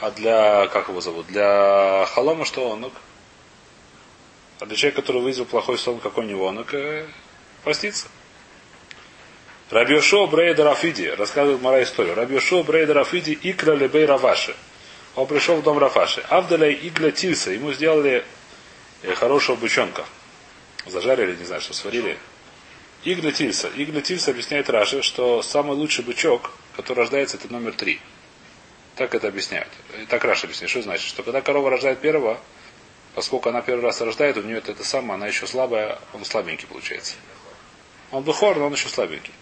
[0.00, 2.92] а для, как его зовут, для халома что он?
[4.60, 6.64] А для человека, который вызвал плохой сон, какой у него он?
[7.64, 8.08] Поститься.
[9.70, 12.14] Рабиошо Брейда Рафиди, рассказывает Мара историю.
[12.14, 14.54] Рабиошо Брейда Рафиди Икра Лебей Раваши.
[15.14, 16.20] Он пришел в дом Рафаши.
[16.28, 17.50] Авдаля Игля Тильса.
[17.50, 18.24] Ему сделали
[19.02, 20.04] э, хорошего бычонка.
[20.86, 22.18] Зажарили, не знаю, что сварили.
[23.04, 23.70] Игля Тильса.
[23.76, 28.00] Игля Тильса объясняет Раши, что самый лучший бычок, который рождается, это номер три.
[28.96, 29.68] Так это объясняют.
[30.02, 30.70] И так Раша объясняет.
[30.70, 31.06] Что значит?
[31.06, 32.40] Что когда корова рождает первого,
[33.14, 36.66] поскольку она первый раз рождает, у нее это, это самое, она еще слабая, он слабенький
[36.66, 37.14] получается.
[38.10, 39.32] Он бухор, но он еще слабенький.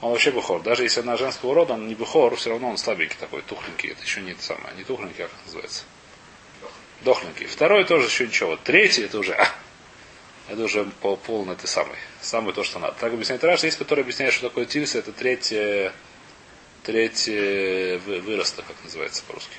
[0.00, 0.62] Он вообще бухор.
[0.62, 3.90] Даже если она женского рода, он не бухор, все равно он слабенький такой, тухленький.
[3.90, 4.74] Это еще не это самое.
[4.76, 5.84] Не тухленький, как это называется.
[7.04, 7.46] Дохленький.
[7.46, 8.56] Второй тоже еще ничего.
[8.56, 9.48] Третий это уже, а,
[10.48, 11.96] это уже пол, полный ты самый.
[12.20, 12.94] Самый то, что надо.
[13.00, 13.64] Так объясняет Раш.
[13.64, 15.92] Есть, который объясняет, что такое тильса, это третье,
[16.84, 19.56] третье вы- выроста, как называется по-русски.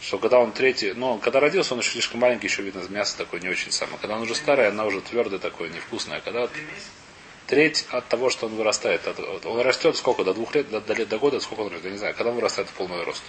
[0.00, 3.40] Что когда он третий, ну, когда родился, он еще слишком маленький, еще видно, мясо такое
[3.40, 3.98] не очень самое.
[4.00, 6.20] Когда он уже старый, она уже твердая такое, невкусная.
[6.20, 6.48] Когда
[7.46, 9.06] треть от того, что он вырастает.
[9.06, 10.24] От- он растет сколько?
[10.24, 11.84] До двух лет, до, до, лет- до года, сколько он растет?
[11.86, 12.14] Я не знаю.
[12.14, 13.22] Когда он вырастает в полный рост?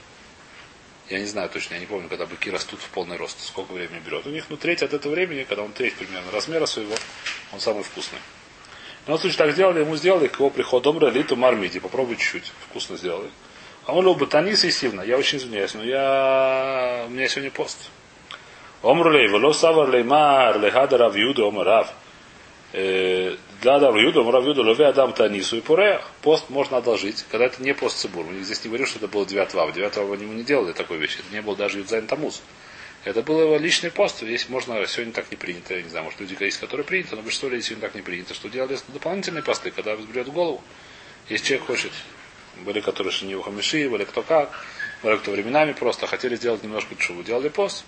[1.12, 4.00] Я не знаю точно, я не помню, когда быки растут в полный рост, сколько времени
[4.00, 4.26] берет.
[4.26, 6.96] У них, ну, треть от этого времени, когда он треть примерно размера своего,
[7.52, 8.20] он самый вкусный.
[9.08, 12.96] Любом случае, так сделали, ему сделали, к его приходу доброе литу мармиди, попробуй чуть-чуть, вкусно
[12.96, 13.30] сделали.
[13.86, 17.04] А он любит танис и сильно, я очень извиняюсь, но я...
[17.08, 17.90] у меня сегодня пост.
[18.82, 19.52] Омрулей, вело
[19.88, 21.94] леймар, лехада рав юда, омар рав.
[22.72, 27.46] Э, Для Адам Юда, Рав Юда, Леве Адам Танису и Пуре, пост можно одолжить, когда
[27.46, 28.26] это не пост Цибур.
[28.26, 29.72] Мы здесь не говорим, что это было 9 ава.
[29.72, 31.20] 9 ава ему не делали такой вещи.
[31.20, 32.42] Это не был даже Юдзайн Тамуз.
[33.04, 34.20] Это был его личный пост.
[34.20, 37.22] Здесь можно, сегодня так не принято, я не знаю, может люди есть, которые принято, но
[37.22, 40.64] большинство людей сегодня так не принято, что делали дополнительные посты, когда взберет голову.
[41.30, 41.92] Если человек хочет,
[42.66, 44.50] были, которые не хамиши, были кто как,
[45.04, 47.86] были кто временами просто хотели сделать немножко чуву, делали пост.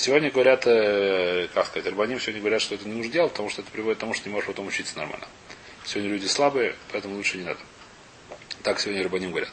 [0.00, 3.60] Сегодня говорят, э, как сказать, Арбаним сегодня говорят, что это не нужно делать, потому что
[3.60, 5.28] это приводит к тому, что не можешь потом учиться нормально.
[5.84, 7.60] Сегодня люди слабые, поэтому лучше не надо.
[8.62, 9.50] Так сегодня Арбаним говорят.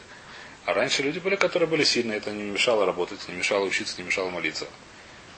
[0.63, 4.05] А раньше люди были, которые были сильные, это не мешало работать, не мешало учиться, не
[4.05, 4.67] мешало молиться.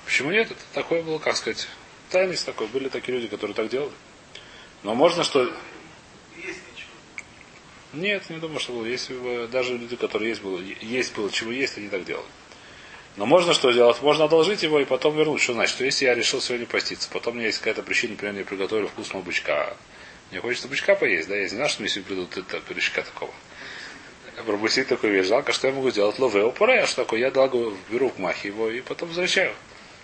[0.05, 0.51] Почему нет?
[0.51, 1.67] Это такое было, как сказать,
[2.11, 2.67] тайность такой.
[2.67, 3.93] Были такие люди, которые так делали.
[4.83, 5.41] Но можно, что...
[6.37, 6.91] Есть ничего.
[7.93, 8.85] Нет, не думаю, что было.
[8.85, 12.27] Если бы даже люди, которые есть было, есть было чего есть, они так делали.
[13.19, 14.01] Но можно что сделать?
[14.01, 15.41] Можно одолжить его и потом вернуть.
[15.41, 15.75] Что значит?
[15.75, 19.21] Что если я решил сегодня поститься, потом меня есть какая-то причина, например, я приготовил вкусного
[19.21, 19.75] бычка.
[20.32, 21.36] Мне хочется бычка поесть, да?
[21.36, 23.34] Я не знаю, что мне сегодня придут это пирожка такого.
[24.45, 25.27] Пропустить такую вещь.
[25.27, 27.19] Жалко, что я могу сделать лове упоре, что такое?
[27.19, 27.49] Я дал,
[27.89, 29.51] беру в махе его и потом возвращаю.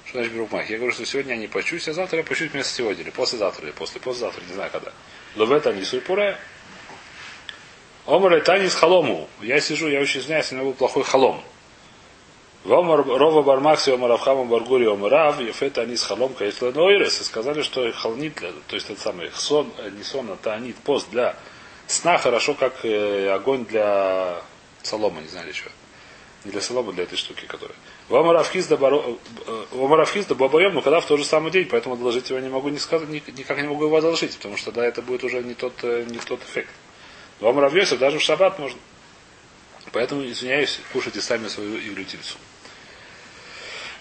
[0.04, 0.74] Что значит беру в махе?
[0.74, 3.64] Я говорю, что сегодня я не почусь, а завтра я почусь вместо сегодня, или послезавтра,
[3.64, 4.92] или после, послезавтра, не знаю когда.
[5.38, 6.38] Лове танису и пуре.
[8.08, 9.30] Омар танис халому.
[9.40, 11.42] Я сижу, я очень извиняюсь, у меня был плохой халом.
[12.66, 18.36] Рова Бармакси Омар Авхама Баргури Омарав, Ефета Анис Халом Каисла Нойрес, и сказали, что халнит,
[18.36, 21.36] то есть это самый сон, не сон, а таанит, пост для
[21.86, 24.42] сна хорошо, как э, огонь для
[24.82, 25.70] солома, не знаю чего.
[26.44, 27.78] Не для солома, для этой штуки, которая.
[28.10, 28.78] Вамаравхиз да
[30.36, 33.10] бабоем, но когда в тот же самый день, поэтому одолжить его не могу не сказать,
[33.10, 36.18] никак не могу его одолжить, потому что да, это будет уже не тот, э, не
[36.18, 36.72] тот эффект.
[37.42, 38.80] Вамаравьесов даже в шаббат можно.
[39.92, 42.38] Поэтому, извиняюсь, кушайте сами свою иглютильцу.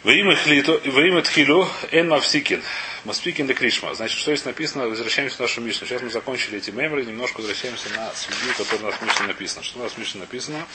[0.05, 2.63] Во имя Тхилю Эн Мавсикин.
[3.05, 3.95] Маспикин де Кришма.
[3.95, 5.87] Значит, что здесь написано, возвращаемся к нашему Мишну.
[5.87, 9.63] Сейчас мы закончили эти меморы, немножко возвращаемся на судью, который у нас в Мишне написано.
[9.65, 10.67] Что у нас в Мишне написано?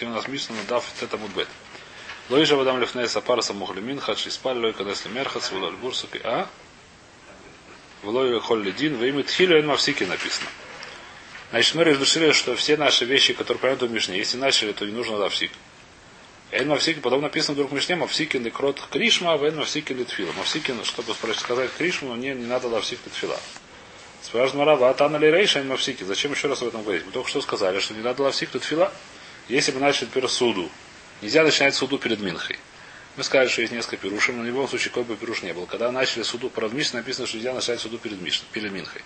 [0.00, 1.46] Ты у нас Мишне надав это мудбет.
[2.28, 6.48] Лоиша вадам лифнеса парса мухлимин, хадши спаль, лой кадес лемерхац, вулаль бурсуки, а?
[8.02, 10.48] Влой холли дин, во имя Тхилю Эн Мавсикин написано.
[11.50, 14.92] Значит, мы решили, что все наши вещи, которые понятны в Мишне, если начали, то не
[14.92, 15.52] нужно давсик.
[16.56, 20.32] Эн Мавсикин, потом написано вдруг в Мишне, Мавсикин и крот Кришма, Вен Мавсикин и Тфила.
[20.32, 23.38] Мавсикин, чтобы сказать Кришму, мне не надо Мавсик и Тфила.
[24.22, 26.02] Спрашивает Марава, Атана ли Рейша Мавсики?
[26.02, 27.04] Зачем еще раз об этом говорить?
[27.04, 28.90] Мы только что сказали, что не надо Мавсик и Тфила.
[29.48, 30.70] Если бы начали теперь суду,
[31.20, 32.58] нельзя начинать суду перед Минхой.
[33.16, 35.66] Мы сказали, что есть несколько пирушим, но в любом случае какой бы пируш не был.
[35.66, 39.02] Когда начали суду, про Мишне написано, что нельзя начать суду перед, Миш, перед Минхой.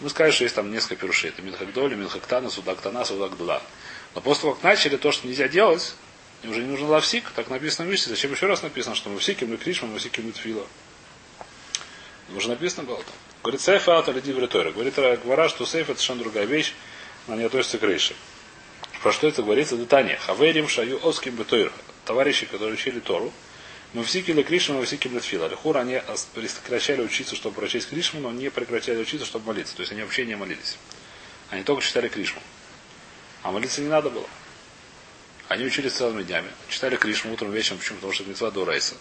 [0.00, 1.28] Мы сказали, что есть там несколько пирушей.
[1.28, 3.62] Это Минхагдоли, Минхактана, Судактана, Судагдула.
[4.14, 5.94] Но после того, как начали то, что нельзя делать,
[6.44, 8.10] уже не нужен лавсик, так написано в Мишне.
[8.10, 10.66] Зачем еще раз написано, что мы всиким, мы кришма, мы всиким, мы тфила.
[12.34, 13.14] Уже написано было там.
[13.42, 14.70] Говорит, сейф автор иди в риторе.
[14.72, 16.74] Говорит, говоря, что сейф это совершенно другая вещь,
[17.26, 18.14] она не относится к рейше.
[19.02, 19.76] Про что это говорится?
[19.76, 20.16] Детание.
[20.18, 21.72] Хаверим шаю оским бетойр.
[22.04, 23.32] Товарищи, которые учили Тору,
[23.92, 25.48] мы всикили Кришма, мы всикили Тфила.
[25.48, 26.00] Лехур они
[26.34, 29.74] прекращали учиться, чтобы прочесть Кришму, но не прекращали учиться, чтобы молиться.
[29.74, 30.76] То есть они вообще не молились.
[31.50, 32.40] Они только читали Кришму.
[33.42, 34.26] А молиться не надо было.
[35.50, 36.48] Они учились целыми днями.
[36.68, 37.78] Читали Кришму утром, вечером.
[37.78, 37.96] Почему?
[37.96, 38.94] Потому что это мецва до Райса.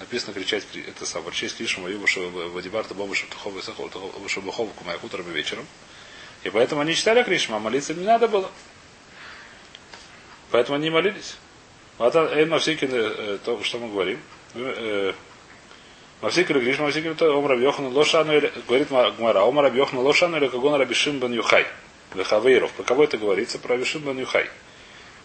[0.00, 2.06] Написано кричать, это сам, прочесть Кришму, Аюба,
[2.54, 3.60] Вадибарта, Боба, Шаптухова,
[4.28, 5.66] Шабухова, Кумая, утром и вечером.
[6.42, 8.50] И поэтому они читали Кришму, а молиться не надо было.
[10.50, 11.36] Поэтому они молились.
[11.98, 14.20] Вот Эйн Мавсикин, э, то, что мы говорим.
[14.54, 15.12] Э,
[16.22, 21.18] Мавсикин Кришма, Мавсикин, то Ом Рабьохану Лошану, говорит Гмара, Ом Рабьохану Лошану или Кагон Рабишин
[21.18, 21.66] Бен Юхай.
[22.14, 22.72] Вехавейров.
[22.72, 23.58] Про кого это говорится?
[23.58, 24.48] Про Рабишин Бен Юхай.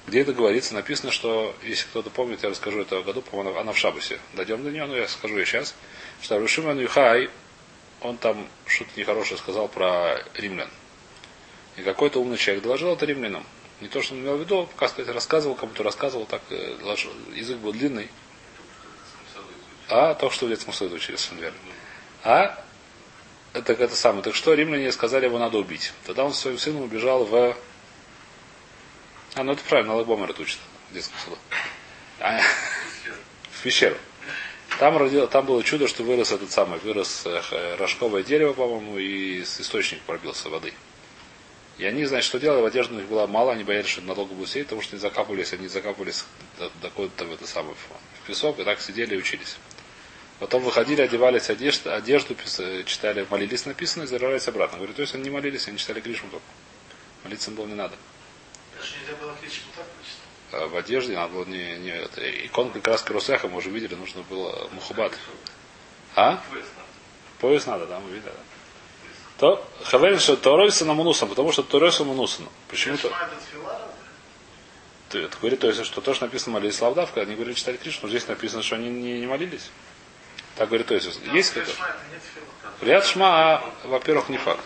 [0.06, 3.78] Где это говорится, написано, что, если кто-то помнит, я расскажу это году, по-моему, она в
[3.78, 4.20] Шабусе.
[4.34, 5.76] Дойдем до нее, но я скажу ее сейчас.
[6.22, 7.30] Что Рушиман Юхай,
[8.02, 10.70] он там что-то нехорошее сказал про римлян.
[11.78, 13.46] И какой-то умный человек доложил это римлянам.
[13.80, 16.78] Не то, что он имел в виду, пока сказать, рассказывал, кому-то рассказывал, так э,
[17.34, 18.10] язык был длинный.
[19.90, 21.58] А, то, что в детском саду учились, верно.
[22.24, 22.64] А,
[23.54, 24.24] это, это самое.
[24.24, 25.94] Так что римляне сказали, его надо убить.
[26.06, 27.56] Тогда он с своим сыном убежал в
[29.36, 30.60] а, ну это правильно, Лагбомер это учит
[30.90, 31.38] в детском саду.
[32.20, 32.40] А,
[33.52, 33.98] в пещеру.
[34.80, 39.44] Там, родил, там было чудо, что вырос этот самый, вырос э, рожковое дерево, по-моему, и
[39.44, 40.74] источник пробился воды.
[41.78, 44.50] И они, значит, что делали, в у них было мало, они боялись, что надолго будет
[44.50, 46.26] сидеть, потому что не закапывались, они закапывались
[46.60, 49.58] до, до то в это самое, в песок, и так сидели и учились.
[50.40, 52.36] Потом выходили, одевались одежду, одежду
[52.86, 54.78] читали, молились написано, и зарывались обратно.
[54.78, 56.46] Говорю, то есть они не молились, они читали Гришму только.
[57.24, 57.96] Молиться им было не надо.
[60.52, 62.22] А в одежде надо было не, не это.
[62.46, 65.14] Икон как раз Карусеха мы уже видели, нужно было мухабат.
[66.16, 66.42] А?
[67.40, 68.32] Пояс надо, да, мы видели.
[69.38, 72.48] То Хаверин, что Торойса на Мунусом, потому что Торойса Мунусом.
[72.70, 73.12] Почему-то.
[75.12, 78.64] Это говорит, то есть, что тоже написано молились Лавдавка, они говорили читали Кришну, здесь написано,
[78.64, 79.70] что они не, не молились.
[80.56, 81.74] Так говорит, то есть, есть какой-то.
[82.82, 84.64] Ряд Шма, а, во-первых, не факт.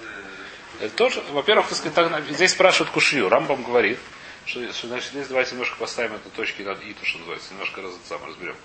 [0.80, 3.30] Это тоже, во-первых, так, здесь спрашивают Кушью.
[3.30, 3.98] Рамбам говорит,
[4.46, 7.82] что, что значит, здесь давайте немножко поставим это точки над и, то, что называется, немножко
[7.82, 8.56] раз, сам разберем.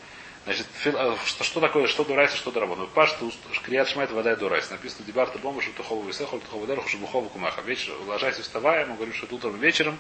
[0.45, 2.81] Значит, а, что, что такое, что дурайс, что дурабон?
[2.81, 3.17] Ну, паш,
[3.63, 4.71] крият шмайт, вода и дурайс.
[4.71, 7.63] Написано, дебарта бомба, что тухову висехол, тухову дерху, что бухову кумаха.
[7.63, 9.99] Вечер, ложась вставая, мы говорим, что утром вечером,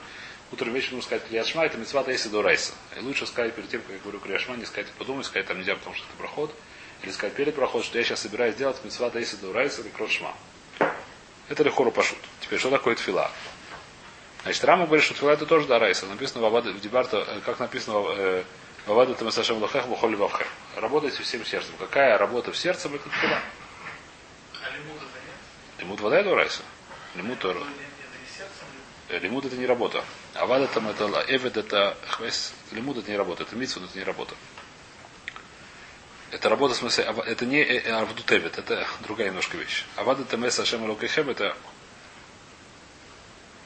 [0.50, 2.74] утром вечером нужно сказать крият шма, это мецвата если дурайса.
[2.98, 5.58] И лучше сказать перед тем, как я говорю крият шма, не сказать подумать, сказать там
[5.58, 6.52] нельзя, потому что это проход.
[7.04, 10.34] Или сказать перед проход, что я сейчас собираюсь делать мецвата если дурайса или крот шма.
[11.52, 12.16] Это лихору пашут.
[12.40, 13.30] Теперь, что такое тфила?
[14.42, 16.06] Значит, Рама говорит, что тфила это тоже дарайса.
[16.06, 18.44] Написано в, Абад, в Дебарта, э, как написано в, э,
[18.86, 20.46] Вавада там Сашем Лохех Бухоли Вавхе.
[20.76, 21.74] Работайте всем сердцем.
[21.78, 23.38] Какая работа в сердце, это тфила.
[24.62, 26.62] А лимут вода это урайса.
[27.16, 27.58] Лимут сердцем
[29.10, 29.22] лимут.
[29.22, 30.02] Лимут это не работа.
[30.32, 32.54] А вада там это эвед это хвес.
[32.70, 33.42] Лимут это не работа.
[33.42, 34.34] Это митсу, это не работа.
[36.32, 39.84] Это работа, в смысле, это не э, э, авдут эвед, это другая немножко вещь.
[39.96, 41.54] Авада там эс Ашем Локехем это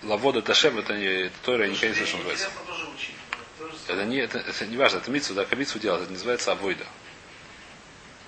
[0.03, 2.51] Лавода Ташем, это не это никогда не слышал, что называется.
[3.87, 6.85] Это не, это, это не важно, это митсу, да, митсу делать, это называется авойда.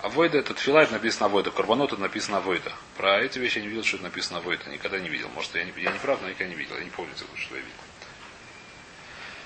[0.03, 1.51] Авойда это тфила, это написано авойда.
[1.51, 2.73] Карбонот это написано авойда.
[2.97, 4.71] Про эти вещи я не видел, что это написано авойда.
[4.71, 5.29] Никогда не видел.
[5.35, 6.77] Может, я не, я не прав, но никогда не видел.
[6.77, 7.75] Я не помню, что я видел.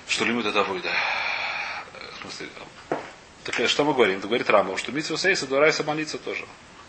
[0.07, 0.89] Что лимит это авойда.
[0.89, 2.49] Э, В смысле,
[3.43, 4.19] так что мы говорим?
[4.19, 6.45] Это говорит Рамбов, что митсу сейса дуарайса молиться тоже.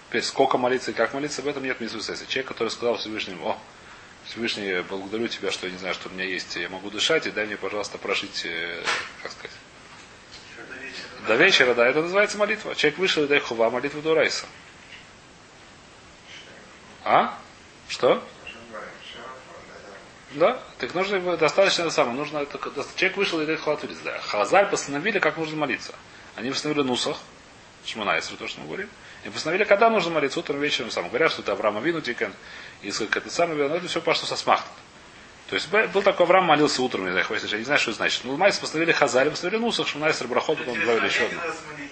[0.09, 2.27] Теперь сколько молиться и как молиться, в этом нет митсу сейса.
[2.27, 3.59] Человек, который сказал Всевышнему, о,
[4.27, 7.31] Всевышний, благодарю тебя, что я не знаю, что у меня есть, я могу дышать, и
[7.31, 8.83] дай мне, пожалуйста, прожить, э,
[9.23, 9.51] как сказать,
[11.27, 11.75] До вечера.
[11.75, 12.75] да, это называется молитва.
[12.75, 14.47] Человек вышел и дай хува, молитва до райса.
[17.05, 17.39] А?
[17.89, 18.23] Что?
[20.33, 22.17] Да, так нужно его достаточно это самое.
[22.17, 22.45] Нужно
[22.97, 23.99] человек вышел и дает хватулис.
[24.05, 24.19] Да.
[24.21, 25.95] Хазаль постановили, как нужно молиться.
[26.37, 27.17] Они постановили нусах,
[27.85, 28.89] шманайсру, то, что мы говорим.
[29.25, 31.09] И постановили, когда нужно молиться, утром, вечером, сам.
[31.09, 32.33] Говорят, что это Авраама Винутикен,
[32.83, 34.69] и это самое, но это все пошло со смахта.
[35.49, 37.99] То есть был такой Авраам молился утром, не знаю, хватит, я не знаю, что это
[37.99, 38.25] значит.
[38.25, 41.39] Ну, Майс постановили Хазаль, постановили Нусах, Шманайср, Брахот, потом добавили еще одну.
[41.39, 41.91] Один раз молились,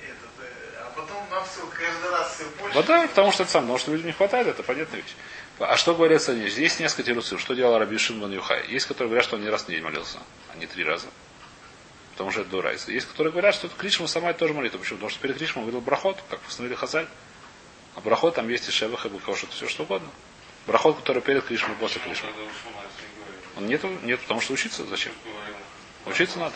[0.00, 2.74] этот, э, а потом нам все, каждый раз все больше.
[2.76, 5.14] Вот да, потому что это сам, потому что людям не хватает, это понятная вещь.
[5.58, 6.48] А что говорят они?
[6.48, 7.40] Здесь несколько тируцев.
[7.40, 8.66] Что делал Раби Шимон Юхай?
[8.68, 10.18] Есть, которые говорят, что он не раз в неделю молился,
[10.52, 11.06] а не три раза.
[12.14, 12.92] Потому что это дурайса.
[12.92, 14.78] Есть, которые говорят, что это Кришма сама тоже молитва.
[14.78, 14.98] Почему?
[14.98, 17.08] Потому что перед Кришмом говорил брахот, как постановили Хазаль.
[17.96, 20.08] А брахот там есть и шевах, и букашут, все что угодно.
[20.66, 22.28] Брахот, который перед Кришмой, после Кришмы.
[23.56, 25.12] Он нету, нет, потому что учиться зачем?
[26.06, 26.54] Учиться надо.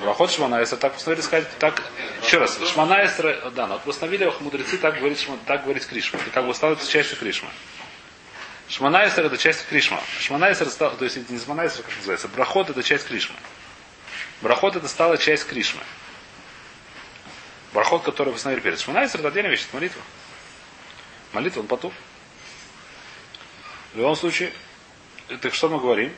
[0.00, 1.82] Брахот Шманайсра, так постановили сказать, так,
[2.22, 6.18] еще раз, Шманайсра, да, но постановили мудрецы так говорить, Шма- так говорить Кришма.
[6.20, 7.50] Это как бы становится частью Кришмы.
[8.68, 10.00] Шманайсер это часть Кришма.
[10.18, 13.36] Шманайсер стал, то есть это не Шманайсер, как называется, Брахот это часть Кришмы.
[14.42, 15.80] Брахот это стала часть Кришмы.
[17.72, 18.78] Брахот, который постановили перед.
[18.78, 20.02] Шманайсер это отдельная вещь, это молитва.
[21.32, 21.94] Молитва, он потуп.
[23.94, 24.52] В любом случае,
[25.40, 26.12] так что мы говорим?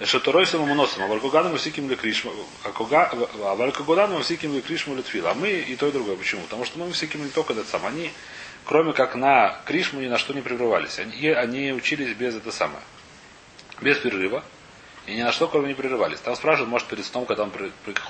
[0.00, 2.30] Что Торой самому носом, а Валькугану мы всяким ли Кришма,
[2.64, 5.26] а Валькугану мы всяким ли Кришму Тфил.
[5.26, 6.16] А мы и то, и другое.
[6.16, 6.42] Почему?
[6.42, 7.86] Потому что мы всяким не только этот сам.
[7.86, 8.12] Они,
[8.66, 10.98] кроме как на Кришму, ни на что не прерывались.
[10.98, 12.82] Они, они учились без это самое.
[13.80, 14.44] Без перерыва.
[15.06, 16.18] И ни на что, кроме не прерывались.
[16.18, 17.52] Там спрашивают, может, перед сном, когда он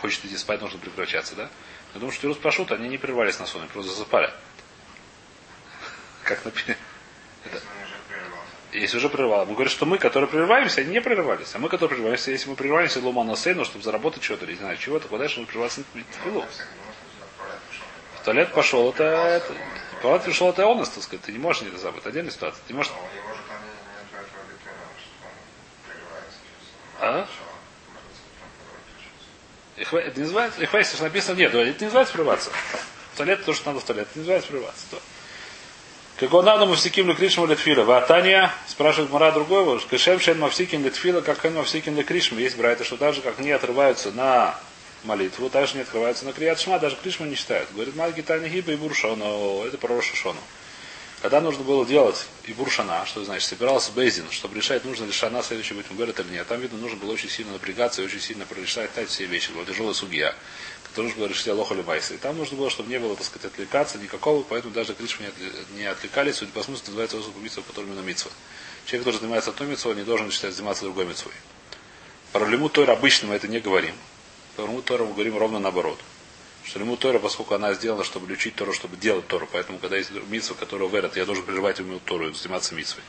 [0.00, 1.48] хочет идти спать, нужно прекращаться, да?
[1.94, 4.32] Я думаю, что Пашут, они не прерывались на сон, они просто засыпали.
[6.24, 6.76] Как например.
[8.72, 9.46] Если уже прервал.
[9.46, 11.54] Мы говорим, что мы, которые прерываемся, они не прерывались.
[11.54, 14.58] А мы, которые прерываемся, если мы прерываемся лома на сейну, чтобы заработать что-то, или не
[14.58, 16.44] знаю чего, то куда дальше мы прерываться на тфилу.
[18.20, 19.42] В туалет пошел, это,
[19.98, 21.24] в туалет пришел, это он, так сказать.
[21.24, 22.04] Ты не можешь это забыть.
[22.04, 22.60] Отдельная ситуация.
[22.66, 22.92] Ты не можешь...
[27.00, 27.26] А?
[29.76, 32.50] Это не называется, ихва, если написано, нет, это не называется прерываться.
[33.12, 34.84] В туалет то, что надо в туалет, это не называется прерываться.
[34.90, 35.00] То.
[36.18, 37.84] Как он надо мавсиким лекришму летфила.
[37.84, 42.38] Ватания спрашивает Мара другого, кешем шен мавсиким летфила, как хэн мавсиким лекришму.
[42.38, 44.58] Есть брайта, что так же, как не отрываются на
[45.04, 47.70] молитву, так не открываются на крият шма, даже кришма не считают.
[47.72, 50.40] Говорит, Мальги Тани Гиба и Буршону, это про Рошашону.
[51.22, 55.42] Когда нужно было делать и буршана, что значит, собирался Бейзин, чтобы решать, нужно ли шана
[55.42, 56.46] следующий быть Мугарет или нет.
[56.46, 59.50] Там, видно, нужно было очень сильно напрягаться и очень сильно прорешать так все вещи.
[59.50, 60.34] Была тяжелая судья,
[60.84, 62.14] которая нужно было решить Алоха Майса.
[62.14, 65.26] И там нужно было, чтобы не было, так сказать, отвлекаться никакого, поэтому даже Кришма
[65.74, 68.30] не, отвлекались, судя по смыслу, называется особо митцва, который именно митцва.
[68.84, 71.34] Человек, который занимается одной митцвой, не должен считать заниматься другой митцвой.
[72.32, 73.94] Про лиму Тойра обычно мы это не говорим.
[74.54, 75.98] Про лиму Тойра мы говорим ровно наоборот.
[76.74, 79.48] Лиму Тора, поскольку она сделана, чтобы учить Тору, чтобы делать Тору.
[79.50, 83.04] Поэтому, когда есть митсва, которая верят, я должен прерывать ему Тору и заниматься митсвой.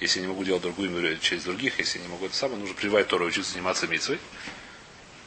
[0.00, 3.24] Если не могу делать другую через других, если не могу это самое, нужно прерывать Тору
[3.24, 4.18] и учиться заниматься митсвой.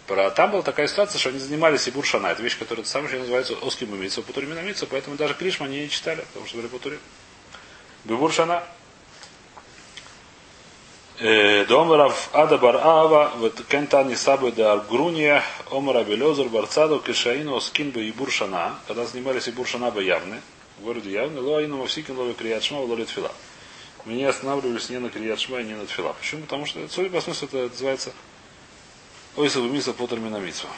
[0.08, 2.28] Про, там была такая ситуация, что они занимались и буршана.
[2.28, 5.82] Это вещь, которая самая еще называется оским митсва, путури мина митсва, поэтому даже Кришма они
[5.82, 6.98] не читали, потому что были путури.
[8.06, 8.64] Бибуршана.
[11.20, 18.12] Домрав Ада Бар Ава, Кентани Сабы де Аргруния, Омара Белезер Барцаду, Кишаину, Оскин бы и
[18.12, 20.42] Буршана, когда занимались и Буршана бы явны,
[20.78, 23.32] в городе явны, Лоаину Мавсикин Лови Криячма, Лоли Тфила.
[24.06, 26.14] Мы не останавливались ни на Криячма, ни на Тфила.
[26.14, 26.44] Почему?
[26.44, 28.14] Потому что, судя по смыслу, это называется
[29.36, 30.70] Ойса Бумиса Потер Минамитсва.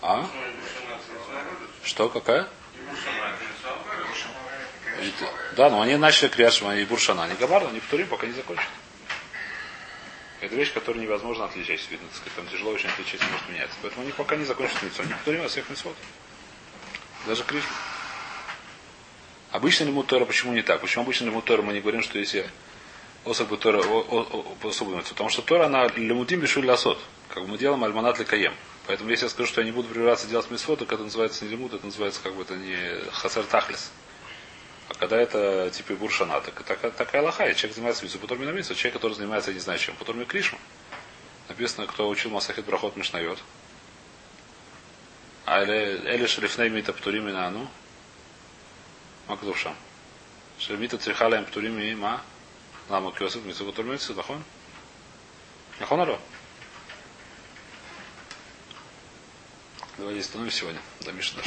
[0.00, 0.26] А?
[1.84, 2.48] Что, какая?
[5.56, 7.24] Да, но они начали Криашма и Буршана.
[7.24, 8.68] Они Гамар, они повторим, пока не закончат.
[10.40, 11.88] Это вещь, которую невозможно отличить.
[11.90, 13.76] Видно, так сказать, там тяжело очень отличить, может меняться.
[13.80, 15.04] Поэтому они пока не закончат митцву.
[15.04, 15.96] Они повторим всех митцвот.
[17.26, 17.70] Даже Кришна.
[19.52, 20.80] Обычно лимут Тора почему не так?
[20.80, 22.48] Почему обычно лимут Тора мы не говорим, что если
[23.24, 23.84] особ бы Тора
[24.64, 25.02] особенно?
[25.02, 26.98] Потому что Тора, она лимутим бешуль ласот.
[27.28, 28.54] Как мы делаем альманат ли каем.
[28.86, 31.52] Поэтому если я скажу, что я не буду прибираться делать мисфот, то это называется не
[31.52, 32.76] лимут, это называется как бы это не
[33.12, 33.92] хасар тахлис.
[35.02, 39.14] Когда это типа буршана, так, так, такая лоха, и человек занимается потом на человек, который
[39.14, 40.60] занимается, я не знаю чем, потом кришма.
[41.48, 43.42] Написано, кто учил Масахит Брахот Мишнайот.
[45.44, 47.68] А Эли Шрифней Мита Птурим Инану.
[49.26, 49.74] Макдушам.
[50.60, 52.22] Шемита Трихала им Птурим и Ма.
[52.88, 54.44] Лама Кьосиф Митсу Птурмитсу, Нахон?
[55.80, 56.20] Нахон Аро?
[59.98, 60.80] Давайте остановимся сегодня.
[61.00, 61.42] До Мишна.